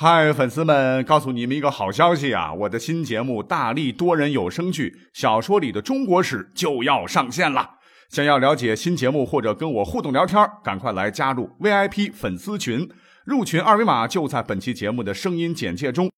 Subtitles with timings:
[0.00, 2.52] 嗨，粉丝们，告诉你们一个好消息啊！
[2.52, 7.70] 我的新节目《大力多人有声剧小说里的中国史》就要上线了。
[8.08, 12.88] 想要了解新节目或者跟我互动聊天，赶快来加入 VIP 粉丝群，
[13.24, 16.08] 入群二维码就在本期节目的声音简介中。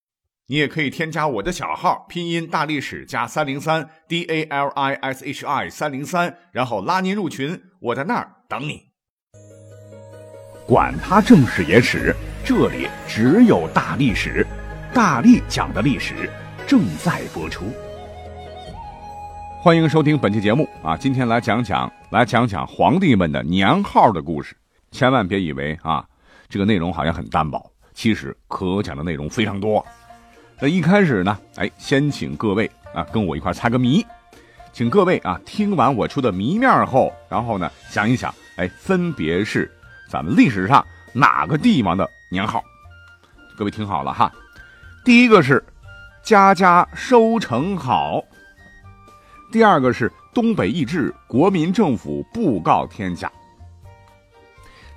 [0.48, 8.89] 你也可以添加我的小号，拼音大历史加三零三 D A L I S H I 三零三，然后拉您入群，我在那儿等你。
[10.70, 12.14] 管他正史野史。
[12.44, 14.46] 这里只有大历史，
[14.94, 16.30] 大力讲的历史
[16.64, 17.64] 正在播出。
[19.60, 20.96] 欢迎收听本期节目啊！
[20.96, 24.54] 今天来讲讲，来讲讲皇帝们的年号的故事。
[24.92, 26.06] 千万别以为啊，
[26.48, 27.60] 这个内容好像很单薄，
[27.92, 29.84] 其实可讲的内容非常多。
[30.60, 34.06] 那一开始呢，哎，先请各位啊跟我一块猜个谜，
[34.72, 39.68] 请各位啊听完我出的谜面后，然后呢想一想，哎，分别是
[40.10, 42.10] 咱们历史上哪个帝王的？
[42.32, 42.64] 年号，
[43.56, 44.32] 各位听好了哈。
[45.04, 45.64] 第一个是
[46.20, 48.20] 家家收成好，
[49.52, 53.30] 第二个是东北易帜，国民政府布告天下，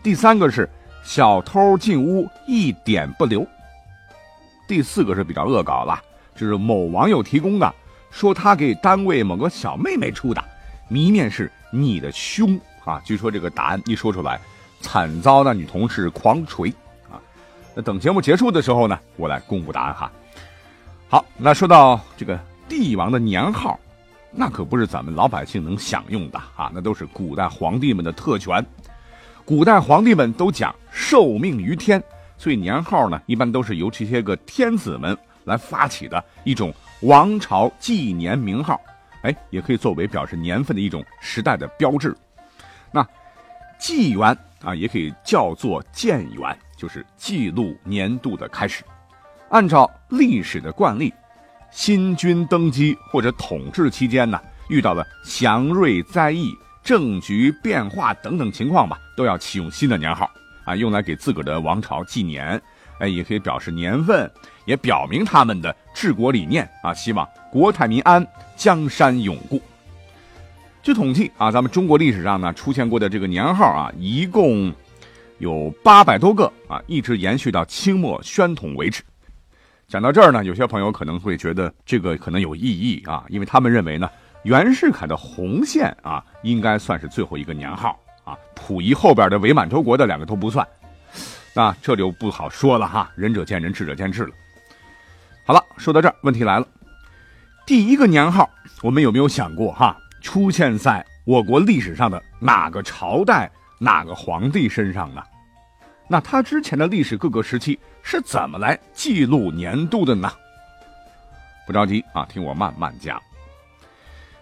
[0.01, 0.67] 第三个是
[1.03, 3.45] 小偷进屋一点不留，
[4.67, 6.01] 第四个是比较恶搞了，
[6.35, 7.71] 就是某网友提供的，
[8.09, 10.43] 说他给单位某个小妹妹出的
[10.87, 12.99] 谜面是你的胸啊。
[13.05, 14.41] 据说这个答案一说出来，
[14.83, 16.69] 惨遭那女同事狂锤
[17.09, 17.17] 啊。
[17.73, 20.11] 那等节目结束的时候呢，我来公布答案哈。
[21.09, 23.79] 好，那说到这个帝王的年号，
[24.31, 28.63] 那可不是咱们老百姓能享用的啊，那都是古代皇帝们的特权。
[29.45, 32.03] 古代皇帝们都讲受命于天，
[32.37, 38.79] 所以年号呢，一般都是由这些个天子们来发起的一种王朝纪年名号，
[39.21, 42.15] 哎，也可以作为表示年份的一种时代的标志。
[42.91, 43.05] 那
[43.77, 46.57] 纪元啊，也可以叫做建元。
[46.75, 48.83] 就是记录年度的开始，
[49.49, 51.13] 按照历史的惯例，
[51.71, 56.51] 新君登基或者统治期间呢，遇到了祥瑞灾异、
[56.83, 60.29] 政局变化等等情况吧，都要启用新的年号
[60.65, 62.61] 啊，用来给自个儿的王朝纪年，
[62.99, 64.29] 哎，也可以表示年份，
[64.65, 69.61] 也表明他们的治国理念啊，希望国泰民安、江山永固。
[70.83, 74.71] 据统计啊，咱们中国历史上呢出现过的这个年号啊，一共。
[75.39, 79.03] 有八百多个啊，一直延续到清末宣统为止。
[79.89, 84.09] 讲到这儿呢，有些朋友可能会觉得这个可能有异议啊，因为他们认为呢，
[84.43, 90.65] 袁世凯的红线啊，应该算是最后一个年号啊，溥仪后边的伪满洲国的两个都不算。
[91.53, 94.31] 那这就不好说了哈，仁者见仁，智者见智了。
[95.45, 96.67] 好了，说到这儿，问题来了，
[97.65, 98.49] 第一个年号，
[98.81, 103.51] 我们有没有想过哈，出现在我国历史上的哪个朝代？
[103.79, 105.21] 哪个皇帝身上呢？
[106.07, 110.31] 那他之前的历史各个时期是怎么来记录年度的呢？
[111.67, 113.21] 不着急啊，听我慢慢讲。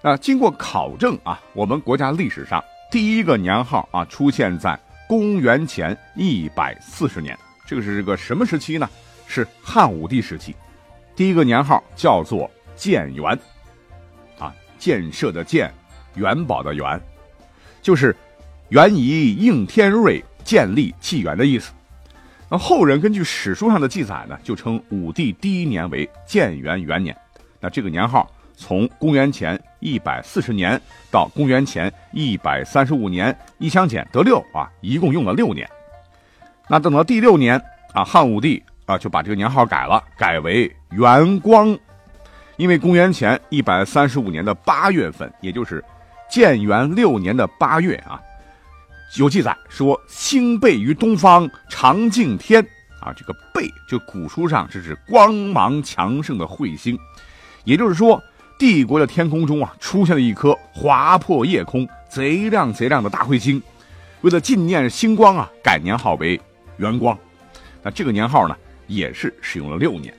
[0.03, 8.87] 啊经过考证啊，我们国家历史上第一个年号啊出现在公元前一百四十年，这个是个什么时期呢？
[9.25, 10.55] 是汉武帝时期。
[11.15, 13.37] 第一个年号叫做建元，
[14.81, 15.71] 建设的建，
[16.15, 16.99] 元宝的元，
[17.81, 18.13] 就是。
[18.71, 21.73] 元仪应天瑞，建立纪元的意思。
[22.47, 27.13] 那后人根据史书上的记载呢，就称武帝第一年为建元元年。
[27.59, 30.81] 那这个年号从公元前一百四十年
[31.11, 35.69] 到公元前一百三十五年，一相减得六啊，一共用了六年。
[36.69, 37.61] 那等到第六年
[37.93, 41.77] 啊，汉武帝啊就把这个年号改了，改为元光。
[42.61, 45.83] 因为公元前一百三十五年的八月份，也就是
[46.29, 48.21] 建元六年的八月啊。
[49.17, 52.63] 有记载说，星背于东方，长敬天
[52.99, 53.11] 啊。
[53.17, 56.95] 这个背就古书上是指光芒强盛的彗星，
[57.63, 58.21] 也就是说，
[58.59, 63.59] 帝国的天空中啊出现了一颗划破夜空、贼亮贼亮的大彗星。
[64.21, 66.39] 为了纪念星光啊，改年号为
[66.77, 67.17] 元光。
[67.81, 68.55] 那这个年号呢，
[68.85, 70.13] 也是使用了六年。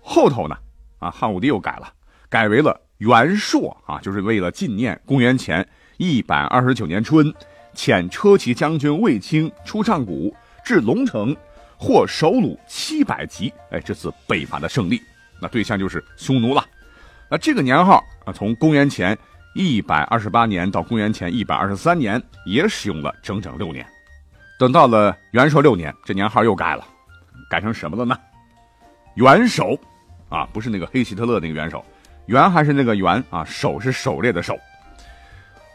[0.00, 0.56] 后头呢，
[0.98, 1.92] 啊，汉武帝又改了，
[2.28, 5.66] 改为了元朔啊，就是为了纪念公元前
[5.96, 7.32] 一百二十九年春。
[7.74, 10.34] 遣车骑将军卫青出上谷，
[10.64, 11.36] 至龙城，
[11.76, 13.52] 获首虏七百级。
[13.70, 15.00] 哎，这次北伐的胜利，
[15.40, 16.64] 那对象就是匈奴了。
[17.30, 19.16] 那这个年号啊，从公元前
[19.54, 23.86] 一百二十八年到公元前一百二十三年，也使用了整整六年。
[24.58, 26.84] 等到了元朔六年，这年号又改了，
[27.48, 28.18] 改成什么了呢？
[29.14, 29.78] 元首，
[30.28, 31.84] 啊，不是那个黑希特勒那个元首，
[32.26, 34.58] 元还是那个元啊，首是狩猎的狩。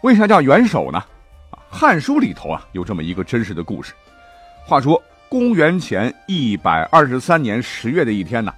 [0.02, 1.04] 为啥叫元首呢？
[1.70, 3.94] 《汉书》里头啊，有这么一个真实的故事。
[4.66, 8.54] 话说公元前一百二十三年十月的一天呢，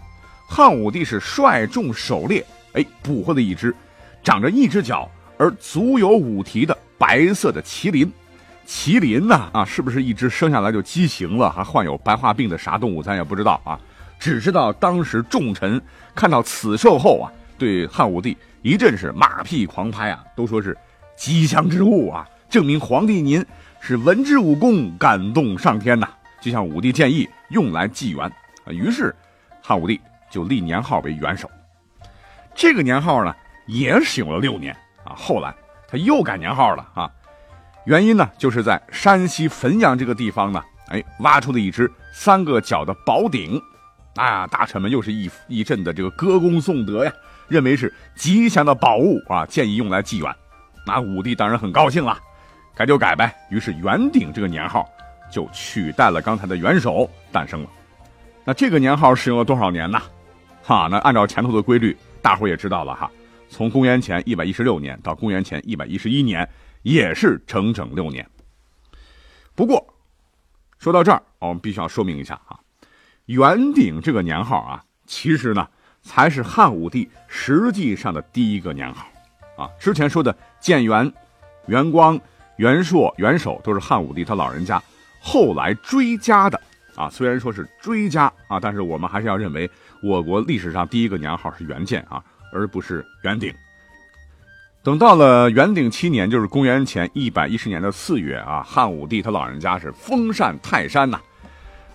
[0.47, 3.73] 汉武帝是率众狩猎，哎，捕获了一只
[4.21, 8.11] 长着一只脚而足有五蹄的白色的麒麟。
[8.67, 13.79] 麒麟呢，啊，是不是一只生下来就畸形了，还患有白化病的啥动物，咱也不知道啊。
[14.25, 15.79] 只知道当时众臣
[16.15, 20.75] 看到此兽后啊，对汉武帝一阵是马屁狂拍啊，都说是
[21.15, 23.45] 吉祥之物啊，证明皇帝您
[23.79, 26.09] 是文治武功感动上天呐。
[26.41, 28.25] 就向武帝建议用来纪元
[28.65, 29.15] 啊，于是
[29.61, 30.01] 汉武帝
[30.31, 31.47] 就立年号为元首。
[32.55, 33.31] 这个年号呢，
[33.67, 35.53] 也使用了六年啊，后来
[35.87, 37.11] 他又改年号了啊。
[37.85, 43.61] 原因呢，就是在山西汾阳这个地方呢，哎，挖出了一只三个角的宝鼎，
[44.15, 47.13] 啊，大臣们又是一一阵的这个歌功颂德呀，
[47.47, 50.35] 认为是吉祥的宝物啊，建议用来祭元。
[50.85, 52.17] 那武帝当然很高兴了，
[52.75, 53.35] 改就改呗。
[53.49, 54.87] 于是元鼎这个年号
[55.31, 57.69] 就取代了刚才的元首诞生了。
[58.43, 60.01] 那这个年号使用了多少年呢？
[60.63, 63.11] 哈，那按照前头的规律，大伙也知道了哈，
[63.49, 66.47] 从公元前一百一十六年到公元前一百一十一年。
[66.85, 68.23] 也是整整六年。
[69.55, 69.83] 不过，
[70.77, 72.59] 说到这儿，我们必须要说明一下啊，
[73.25, 75.67] 元鼎这个年号啊，其实呢
[76.03, 79.07] 才是汉武帝实际上的第一个年号
[79.57, 79.69] 啊。
[79.79, 81.11] 之前说的建元、
[81.65, 82.19] 元光、
[82.57, 84.81] 元朔、元首都是汉武帝他老人家
[85.19, 86.61] 后来追加的
[86.95, 87.09] 啊。
[87.09, 89.69] 虽然说是追加啊，但是我们还是要认为
[90.03, 92.23] 我国历史上第一个年号是元建啊，
[92.53, 93.51] 而不是元鼎。
[94.83, 101.19] 等到了元鼎七年，就是公元前一百一十年的四月啊，汉武帝他老人家是封禅泰山呐，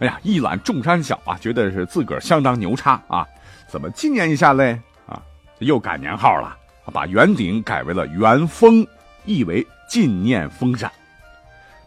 [0.00, 3.26] 哎呀，一览众山小啊，觉得是自个儿相当牛叉啊，
[3.69, 4.81] 怎么纪念一下嘞？
[5.06, 5.20] 啊，
[5.58, 6.56] 又改年号了，
[6.91, 8.87] 把元鼎改为了元封，
[9.26, 10.91] 意为纪念封禅。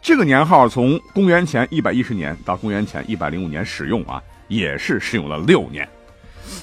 [0.00, 5.88] 这个年号从公元前一百一十年到公元前一百零五年使用啊，也是使用了六年，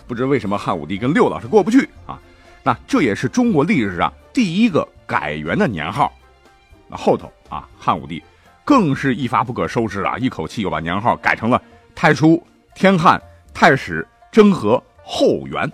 [0.07, 2.17] 不知为什么汉武帝跟六老是过不去啊。
[2.63, 6.13] 那这也是中国历史上第一个改元的年号，
[6.87, 8.23] 那后头啊，汉武帝
[8.63, 11.61] 更是一发不可收拾啊，一口气又把年号改成了
[11.95, 12.41] 太初、
[12.75, 13.21] 天汉、
[13.53, 15.71] 太始、征和、后元。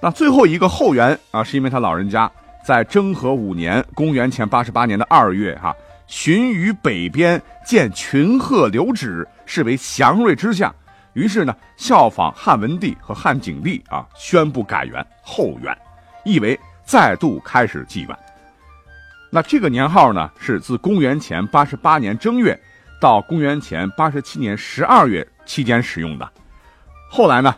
[0.00, 2.30] 那最后一个后元啊，是因为他老人家
[2.64, 5.74] 在征和五年（公元前八十八年的二月）哈，
[6.06, 10.74] 巡于北边，见群鹤留止，视为祥瑞之象。
[11.12, 15.76] 于是呢，效仿汉文帝和汉景帝啊，宣布改元后元，
[16.24, 18.18] 意为再度开始纪元。
[19.34, 22.60] 那这个年号呢，是自公元前八十八年正月
[23.00, 26.30] 到公元前八十七年十二月期间使用的。
[27.08, 27.54] 后来呢，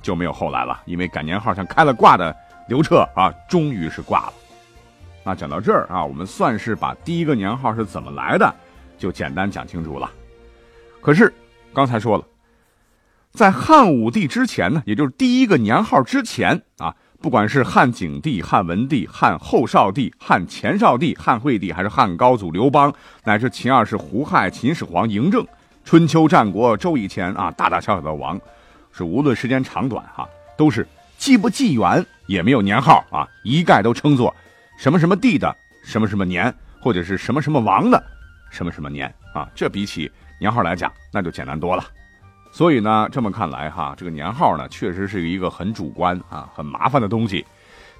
[0.00, 2.32] 就没有后来了，因为改年号像开了挂的
[2.68, 4.32] 刘彻啊，终于是挂了。
[5.24, 8.54] 那讲到这儿啊，我们算是把第一个年号是怎么来的，
[8.96, 10.08] 就简单讲清楚了。
[11.00, 11.32] 可是。
[11.74, 12.24] 刚才说了，
[13.32, 22.92] 在汉武帝之前呢，也就是第一个年号之前啊，不管是汉景帝、汉文帝、汉后少帝、汉前少帝、汉惠帝，还是汉高祖刘邦，
[23.24, 25.46] 乃至秦二世胡亥、秦始皇嬴政、
[25.84, 28.40] 春秋战国周以前啊，大大小小的王，
[28.92, 30.86] 是无论时间长短哈，都是
[31.18, 34.34] 既不纪元，也没有年号啊，一概都称作
[34.78, 38.02] 什么什么帝的什么什么年，或者是什么什么王的
[38.50, 40.10] 什么什么年啊，这比起。
[40.38, 41.82] 年号来讲，那就简单多了。
[42.56, 47.44] 所以呢，这么看来哈，这个年号呢，确实是一个很主观啊、很麻烦的东西，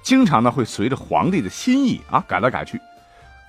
[0.01, 2.81] 经常呢会随着皇帝的心意啊改来改去。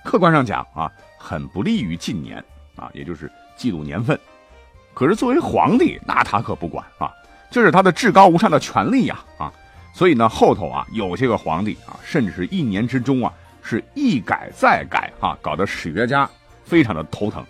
[0.05, 0.87] 客观上讲啊，
[1.17, 2.37] 很不利于近年
[2.75, 4.19] 啊，也就是记录年份。
[4.93, 7.11] 可是作为皇帝，那他可不管啊，
[7.49, 9.51] 这是他的至高无上的权利呀啊。
[9.95, 16.29] 所以呢，后头啊，有些个皇帝啊，甚至是一年之中啊，是一改再改啊，搞得史学家
[16.63, 17.43] 非常的头疼。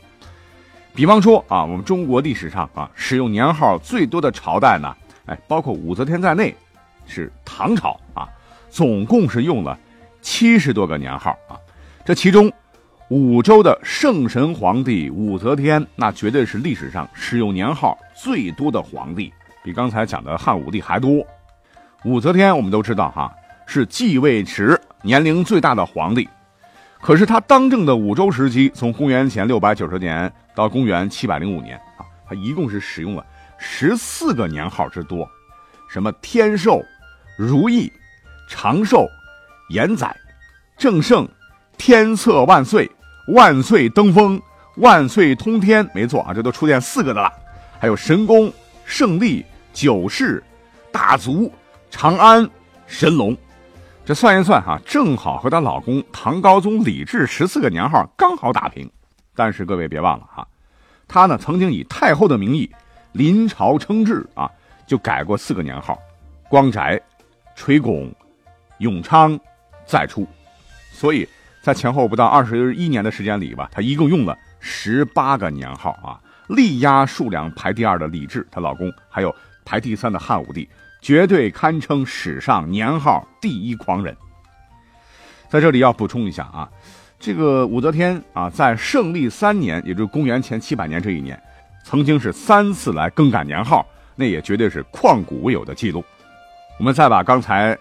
[0.94, 4.94] 比方说啊，我们中国历史上啊，使用年号最多的朝代呢，
[5.28, 6.54] 哎，包括武则天在内，
[7.06, 8.28] 是唐朝啊，
[8.70, 9.78] 总共是用了
[10.22, 11.56] 七十多个年号啊。
[12.04, 12.52] 这其中，
[13.10, 19.32] 武周的圣神皇帝武则天，那绝对是历史上使用年号最多的皇帝，
[19.64, 21.26] 比刚才讲的汉武帝还多。
[22.04, 23.32] 武则天我们都知道哈，
[23.66, 26.28] 是继位时年龄最大的皇帝。
[27.02, 33.26] 可是他当政的五周时期，从公元前六百九十年到公元七百零五年啊，他一共是使用了
[33.58, 35.28] 十四个年号之多，
[35.90, 36.84] 什么天寿、
[37.38, 37.92] 如意、
[38.50, 39.08] 长寿、
[39.70, 40.14] 延载、
[40.78, 41.28] 正圣、
[41.78, 42.90] 天策万岁、
[43.34, 44.40] 万岁登峰、
[44.76, 47.32] 万岁通天，没错啊，这都出现四个的了，
[47.80, 48.52] 还有神功、
[48.84, 50.44] 胜利、九世、
[50.92, 51.52] 大足、
[51.90, 52.48] 长安、
[52.88, 53.36] 神龙。
[54.10, 58.90] 这算一算哈，正好和她老公唐高宗李治十四个年号刚好打平。
[59.36, 60.48] 但是各位别忘了哈，
[61.08, 62.68] 他呢曾经以太后的名义
[63.12, 64.50] 临朝称制啊，
[64.88, 65.96] 就改过四个年号：
[66.50, 67.00] 光宅、
[67.54, 68.12] 垂拱、
[68.80, 69.40] 永昌、
[69.86, 70.28] 再出。
[70.92, 71.30] 所以
[71.62, 80.68] 在前后不到二十一年的时间里吧，他一共用了十八个年号啊，力压数量排第二的李治，她老公，还有排第三的汉武帝，
[81.02, 84.16] 绝对堪称史上年号第一狂人。
[85.50, 86.70] 在这里要补充一下啊，
[87.20, 91.42] 这个武则天啊，在圣历三年，也就是公元前七百年这一年，
[91.84, 96.04] 曾经是三次来更改年号，那也绝对是旷古未有的记录。
[96.78, 97.78] 我们再把刚才。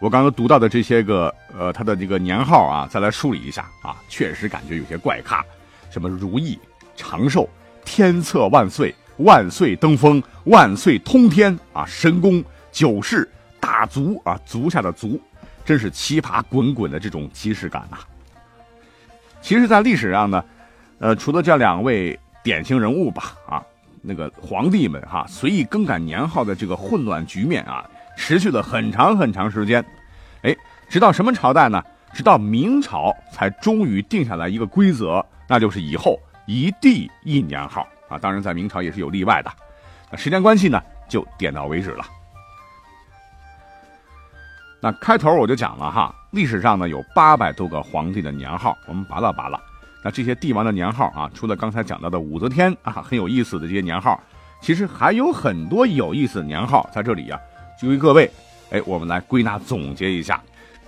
[0.00, 5.44] 我刚刚读到的这些个，呃，他的这个年号啊，再来梳理一下啊，确实感觉有些怪咖，
[5.90, 6.58] 什么如意、
[6.96, 7.48] 长寿、
[7.84, 13.28] 天策万岁、万岁登峰、万岁通天啊，神功九世、
[13.60, 15.20] 大足啊，足下的足，
[15.64, 17.98] 真是奇葩滚滚的这种即视感呐。
[19.40, 20.44] 其实，在历史上呢，
[20.98, 23.62] 呃，除了这两位典型人物吧，啊，
[24.00, 27.88] 那个皇帝们哈，随意更改年号的这个混乱局面啊。
[28.14, 29.82] 持续了很长很长时间，
[30.42, 30.54] 哎，
[30.88, 31.82] 直到什么朝代呢？
[32.12, 38.18] 直到明朝才终于定下来一个规则，那就是以后一帝一年号啊。
[38.18, 39.50] 当然，在明朝也是有例外的。
[40.10, 42.04] 那时间关系呢，就点到为止了。
[44.80, 49.60] 那开头我就讲了哈，历史上呢有八百多个皇帝的年号，我们扒拉扒拉。
[50.04, 54.20] 那这些帝王的年号啊，除了刚才讲到的武则天啊很有意思的这些年号，
[54.60, 57.38] 其实还有很多有意思的年号在这里呀。
[57.80, 58.30] 就为各位，
[58.70, 60.42] 哎，我们来归纳总结一下，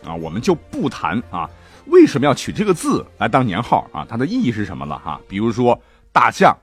[0.04, 1.48] 啊，我们就不谈啊，
[1.86, 4.04] 为什么要取这个字来当年号啊？
[4.08, 5.20] 它的意义是什么了哈？
[5.28, 5.80] 比如说
[6.12, 6.56] 大象，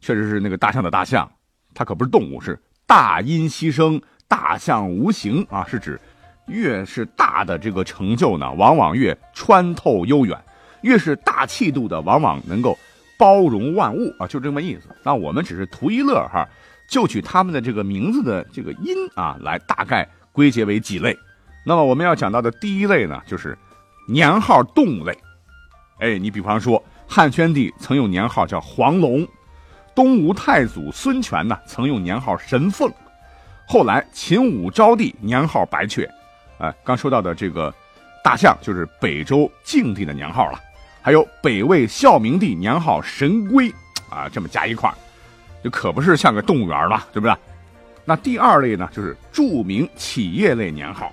[0.00, 1.30] 确实是那个大象的大象，
[1.74, 6.00] 它可不是动物，是大音希声，大象无形啊，是指
[6.46, 10.36] 越是大的这个成就呢，往往越穿透悠远，
[10.82, 12.76] 越是大气度的，往往能够
[13.18, 14.88] 包容万物啊，就这么意思。
[15.04, 16.48] 那我们只是图一乐哈。
[16.90, 21.16] 就取他们的这个名字的这个音啊，来大概归结为几类。
[21.64, 23.56] 那么我们要讲到的第一类呢，就是
[24.08, 25.16] 年号动物类。
[26.00, 29.24] 哎，你比方说汉宣帝曾用年号叫黄龙，
[30.00, 32.90] 东吴太祖孙权呢曾用年号神凤，
[33.66, 36.10] 后来秦武昭帝年号白雀。
[36.56, 37.70] 哎，刚说到的这个
[38.24, 40.58] 大象就是北周静帝的年号了，
[41.02, 43.70] 还有北魏孝明帝年号神龟
[44.08, 44.96] 啊，这么加一块儿。
[45.62, 47.36] 就可不是像个动物园了，对不对？
[48.06, 51.12] 那第二类呢，就是著名企业类年号，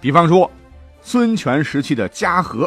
[0.00, 0.50] 比方说
[1.02, 2.66] 孙权时期的嘉禾，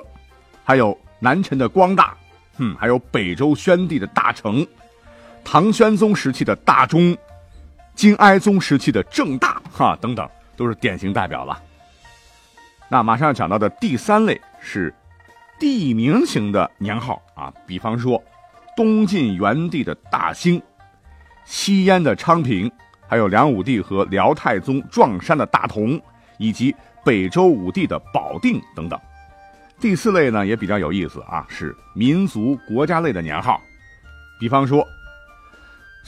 [0.63, 2.15] 还有南陈的光大，
[2.57, 4.63] 嗯，还有北周宣帝的大成，
[5.49, 7.17] 唐宣宗时期的大中，
[7.95, 11.57] 金哀宗时期的正大，哈，等等，都是典型代表了。
[12.89, 14.93] 那马上要讲到的第三类是
[15.57, 18.21] 地名型的年号啊，比方说
[18.75, 20.61] 东晋元帝的大兴。
[21.45, 22.69] 西燕的昌平，
[23.07, 25.97] 还有梁武帝和辽太宗撞山的大同，
[26.37, 26.75] 以及
[27.05, 28.99] 北周武帝的保定等等。
[29.79, 33.61] 第四类呢也比较有意思啊，是民族国家类的年号，
[34.41, 34.85] 比方说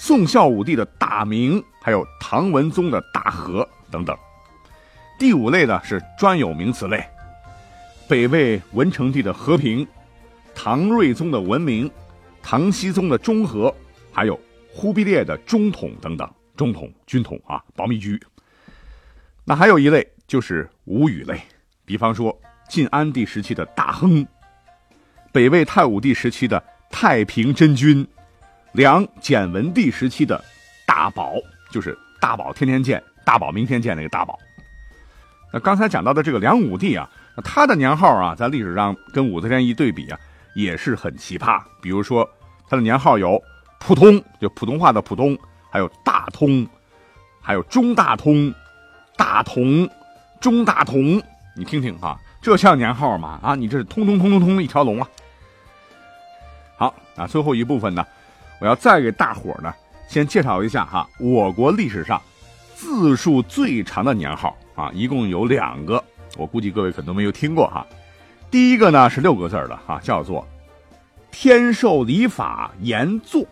[0.02, 4.18] 宋孝武帝的大明，还有唐文宗的大和等等。
[5.20, 7.06] 第五类呢是专有名词类，
[8.08, 9.86] 北魏文成帝的和平，
[10.56, 11.92] 唐睿宗的文明，
[12.42, 13.76] 唐僖宗的中和，
[14.10, 14.40] 还有。
[14.72, 18.18] 忽必烈的中统等等，中统、军统啊，保密局。
[19.44, 21.42] 那还有一类就是无语类，
[21.84, 22.40] 比方说
[22.70, 24.26] 晋安帝时期的大亨，
[25.34, 28.08] 北魏太武帝时期的太平真君，
[28.72, 30.44] 梁简文帝时期的
[30.86, 31.34] 大宝，
[31.72, 34.38] 就是大宝天天见，大宝明天见那个大宝。
[35.52, 40.20] 那刚才讲到的这个梁武帝啊，那他的年号啊，在历史上跟武则天一对比啊，
[40.54, 41.62] 也是很奇葩。
[41.82, 42.30] 比如说
[42.68, 43.42] 他的年号有。
[43.82, 45.38] 普通就普通话的普通，
[45.70, 46.68] 还有大通，
[47.42, 48.54] 还有中大通，
[49.16, 49.90] 大同，
[50.42, 51.24] 中大同，
[51.56, 53.40] 你听听哈，这像年号吗？
[53.42, 55.10] 啊，你这是通通通通通一条龙啊！
[56.78, 58.06] 好啊，最后一部分呢，
[58.60, 59.74] 我要再给大伙呢
[60.08, 62.22] 先介绍一下哈，我国历史上
[62.76, 66.04] 字数最长的年号啊，一共有两个，
[66.38, 67.86] 我估计各位可能没有听过哈。
[68.50, 70.48] 第一个呢是六个字的哈，叫做
[71.32, 73.46] 天授礼法严作。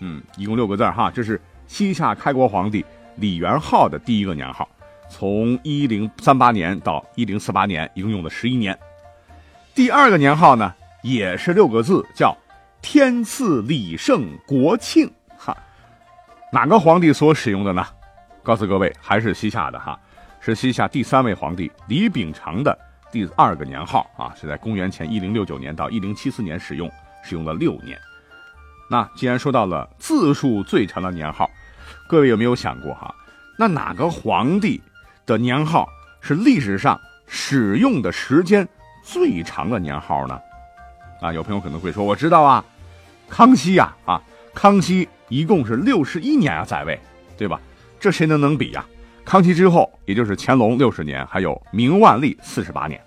[0.00, 2.84] 嗯，一共六个字哈，这是西夏开国皇帝
[3.16, 4.68] 李元昊的第一个年号，
[5.08, 8.76] 从一零三八年到一零四八年，一共用了十一年。
[9.74, 12.36] 第二个年号呢，也是六个字，叫
[12.88, 15.56] 天赐礼圣国庆哈。
[16.52, 17.84] 哪个皇帝所使用的呢？
[18.44, 19.98] 告诉各位，还是西夏的哈，
[20.38, 22.78] 是西夏第三位皇帝李秉常的
[23.10, 26.88] 第二个年号啊，是在公元前一零六九年到一零七四年使用，
[27.24, 27.98] 使用了六年。
[28.88, 31.50] 那既然说到了字数最长的年号，
[32.08, 33.12] 各位有没有想过哈？
[33.58, 34.80] 那哪个皇帝
[35.26, 35.88] 的年号
[36.20, 38.66] 是历史上使用的时间
[39.02, 40.40] 最长的年号呢？
[41.20, 42.64] 啊，有朋友可能会说，我知道啊，
[43.28, 44.22] 康熙呀，啊，
[44.54, 46.98] 康熙一共是六十一年啊在位，
[47.36, 47.60] 对吧？
[47.98, 48.84] 这谁能能比呀？
[49.24, 53.00] 康熙之后，也就是乾隆六十年，还有明万历四十八年。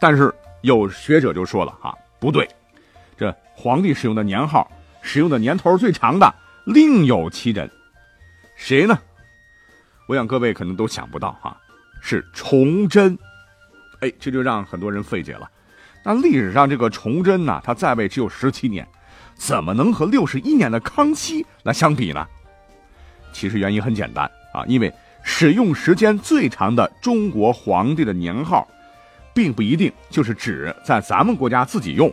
[0.00, 2.48] 但是有学者就说了哈，不对，
[3.16, 4.68] 这皇帝使用的年号，
[5.00, 6.34] 使用的年头最长的
[6.64, 7.70] 另有其人，
[8.56, 8.98] 谁呢？
[10.08, 11.56] 我想各位可能都想不到哈，
[12.00, 13.16] 是崇祯。
[14.00, 15.48] 哎，这就让很多人费解了。
[16.04, 18.86] 那历史上这个崇祯呢，他在位只有十七年，
[19.34, 22.26] 怎么能和六十一年的康熙来相比呢？
[23.32, 24.92] 其实原因很简单啊，因为
[25.22, 28.66] 使用时间最长的中国皇帝的年号，
[29.32, 32.12] 并不一定就是指在咱们国家自己用，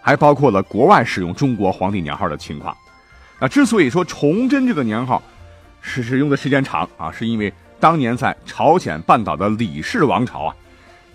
[0.00, 2.76] 还包括了国外使用中国皇帝年号的情况。
[3.38, 5.22] 那之所以说崇祯这个年号
[5.80, 10.56] 是使用的时间长啊，是因为当年在朝鲜半岛的李氏王朝啊，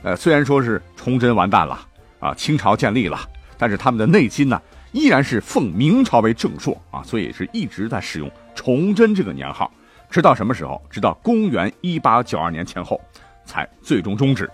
[0.03, 1.88] 呃，虽然说是崇祯完蛋了
[2.25, 3.20] 啊，清朝建立了，
[3.55, 4.60] 但是他们的内心呢，
[4.91, 8.32] 依然是奉明朝为正朔啊，所以是一直在使用。
[8.55, 9.72] 崇祯这个年号，
[10.10, 10.82] 直到什么时候？
[10.89, 13.00] 直到公元一八九二年前后，
[13.46, 14.50] 才最终终止。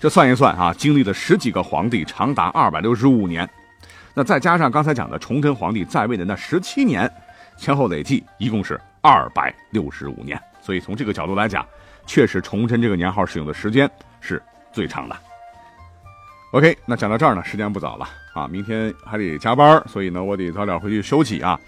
[0.00, 3.48] 这算一算啊，经历了十几个皇帝，长达二百六十五年。
[4.12, 7.08] 那再加上刚才讲的崇祯皇帝在位的那十七年，
[7.56, 10.40] 前后累计一共是二百六十五年。
[10.60, 11.64] 所以从这个角度来讲，
[12.04, 13.88] 确实崇祯这个年号使用的时间
[14.20, 15.16] 是最长的。
[16.56, 21.60] OK，那讲到这儿呢，时间不早了啊，明天还得加班，所以呢，我得早点回去休息啊。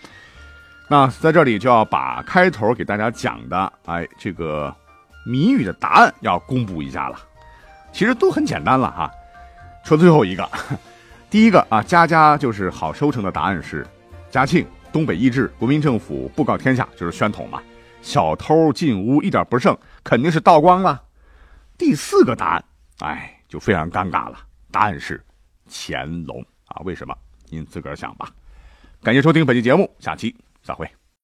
[0.89, 4.75] 那在这里就要把开头给大家讲的，哎，这个
[5.27, 7.21] 谜语的答案要公布一下了。
[7.93, 9.11] 其实都很简单了哈，
[9.85, 10.49] 说最后一个，
[11.29, 13.87] 第一个啊，家家就是好收成的答案是
[14.31, 17.61] 嘉庆东北易帜，国民政府布告天下，就是宣统嘛。
[18.01, 21.03] 小偷进屋一点不剩，肯定是道光了。
[21.77, 22.65] 第四个答案，
[23.01, 24.39] 哎，就非常尴尬了，
[24.71, 25.25] 答案是
[25.69, 26.83] 乾隆啊。
[26.85, 27.17] 为什么？
[27.49, 28.31] 您自个儿想吧。
[29.03, 30.35] 感谢收听本期节目，下期。
[30.63, 30.89] 再会。